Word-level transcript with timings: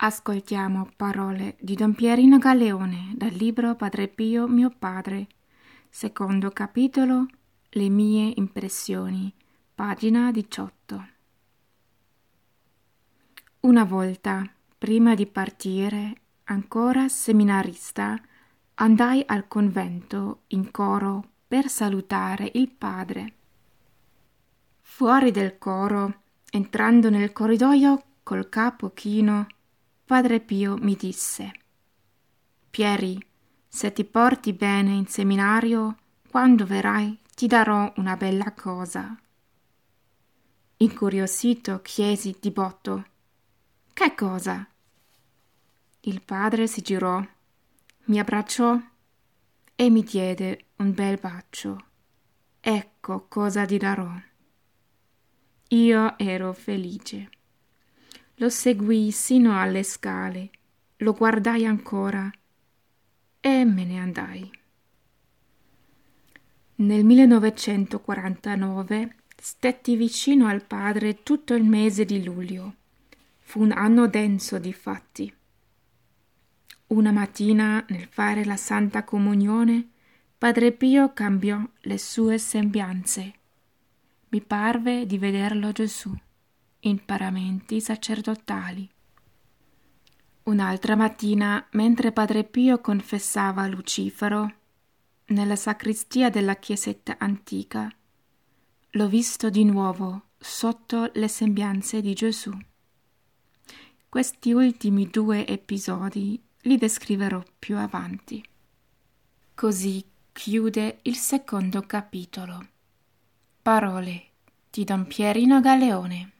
Ascoltiamo 0.00 0.90
parole 0.94 1.56
di 1.58 1.74
Don 1.74 1.92
Pierino 1.92 2.38
Galeone 2.38 3.14
dal 3.16 3.32
libro 3.32 3.74
Padre 3.74 4.06
Pio 4.06 4.46
mio 4.46 4.70
padre, 4.70 5.26
secondo 5.88 6.50
capitolo 6.50 7.26
Le 7.70 7.88
mie 7.88 8.32
impressioni, 8.36 9.34
pagina 9.74 10.30
18. 10.30 11.08
Una 13.62 13.82
volta, 13.82 14.48
prima 14.78 15.16
di 15.16 15.26
partire, 15.26 16.20
ancora 16.44 17.08
seminarista, 17.08 18.16
andai 18.74 19.24
al 19.26 19.48
convento 19.48 20.42
in 20.48 20.70
coro 20.70 21.24
per 21.48 21.68
salutare 21.68 22.48
il 22.54 22.70
padre. 22.70 23.32
Fuori 24.80 25.32
del 25.32 25.58
coro, 25.58 26.20
entrando 26.52 27.10
nel 27.10 27.32
corridoio 27.32 28.00
col 28.22 28.48
capo 28.48 28.90
chino, 28.90 29.48
Padre 30.08 30.40
Pio 30.40 30.78
mi 30.78 30.96
disse 30.96 31.52
Pieri, 32.70 33.22
se 33.68 33.92
ti 33.92 34.06
porti 34.06 34.54
bene 34.54 34.94
in 34.94 35.06
seminario, 35.06 35.98
quando 36.30 36.64
verrai 36.64 37.20
ti 37.34 37.46
darò 37.46 37.92
una 37.96 38.16
bella 38.16 38.54
cosa. 38.54 39.14
Incuriosito 40.78 41.82
chiesi 41.82 42.34
di 42.40 42.50
botto 42.50 43.04
Che 43.92 44.14
cosa? 44.14 44.66
Il 46.00 46.22
padre 46.22 46.66
si 46.66 46.80
girò, 46.80 47.22
mi 48.04 48.18
abbracciò 48.18 48.80
e 49.74 49.90
mi 49.90 50.02
diede 50.02 50.68
un 50.76 50.94
bel 50.94 51.18
bacio. 51.18 51.84
Ecco 52.60 53.26
cosa 53.28 53.66
ti 53.66 53.76
darò. 53.76 54.10
Io 55.68 56.18
ero 56.18 56.54
felice. 56.54 57.28
Lo 58.40 58.50
seguii 58.50 59.10
sino 59.10 59.60
alle 59.60 59.82
scale, 59.82 60.50
lo 60.98 61.12
guardai 61.12 61.66
ancora 61.66 62.30
e 63.40 63.64
me 63.64 63.84
ne 63.84 63.98
andai. 63.98 64.48
Nel 66.76 67.04
1949 67.04 69.16
stetti 69.36 69.96
vicino 69.96 70.46
al 70.46 70.62
padre 70.62 71.24
tutto 71.24 71.54
il 71.54 71.64
mese 71.64 72.04
di 72.04 72.22
luglio. 72.22 72.74
Fu 73.40 73.60
un 73.60 73.72
anno 73.72 74.06
denso 74.06 74.60
di 74.60 74.72
fatti. 74.72 75.34
Una 76.88 77.10
mattina, 77.10 77.84
nel 77.88 78.06
fare 78.08 78.44
la 78.44 78.56
Santa 78.56 79.02
Comunione, 79.02 79.88
Padre 80.38 80.70
Pio 80.70 81.12
cambiò 81.12 81.60
le 81.80 81.98
sue 81.98 82.38
sembianze. 82.38 83.32
Mi 84.28 84.40
parve 84.40 85.06
di 85.06 85.18
vederlo 85.18 85.72
Gesù 85.72 86.16
in 86.80 87.04
paramenti 87.04 87.80
sacerdotali. 87.80 88.88
Un'altra 90.44 90.96
mattina, 90.96 91.66
mentre 91.72 92.12
Padre 92.12 92.44
Pio 92.44 92.80
confessava 92.80 93.66
Lucifero, 93.66 94.54
nella 95.26 95.56
sacristia 95.56 96.30
della 96.30 96.56
chiesetta 96.56 97.16
antica, 97.18 97.92
l'ho 98.92 99.08
visto 99.08 99.50
di 99.50 99.64
nuovo 99.64 100.28
sotto 100.38 101.10
le 101.14 101.28
sembianze 101.28 102.00
di 102.00 102.14
Gesù. 102.14 102.56
Questi 104.08 104.52
ultimi 104.52 105.08
due 105.08 105.46
episodi 105.46 106.40
li 106.62 106.76
descriverò 106.78 107.42
più 107.58 107.76
avanti. 107.76 108.42
Così 109.54 110.02
chiude 110.32 111.00
il 111.02 111.16
secondo 111.16 111.82
capitolo. 111.82 112.66
Parole 113.60 114.26
di 114.70 114.84
Don 114.84 115.06
Pierino 115.06 115.60
Galeone. 115.60 116.32